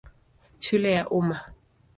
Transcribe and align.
Shule 0.59 0.91
ya 0.91 1.07
Umma. 1.09 1.37